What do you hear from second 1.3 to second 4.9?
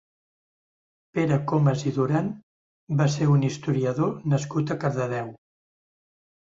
Comas i Duran va ser un historiador nascut a